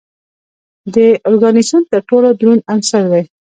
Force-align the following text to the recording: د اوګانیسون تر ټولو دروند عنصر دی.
د 0.93 0.97
اوګانیسون 1.27 1.81
تر 1.91 2.01
ټولو 2.09 2.29
دروند 2.39 2.61
عنصر 2.71 3.03
دی. 3.11 3.23